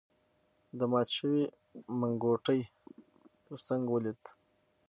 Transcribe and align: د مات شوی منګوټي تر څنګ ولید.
د 0.77 0.79
مات 0.91 1.07
شوی 1.17 1.41
منګوټي 1.99 2.59
تر 3.45 3.57
څنګ 3.67 3.83
ولید. 3.89 4.21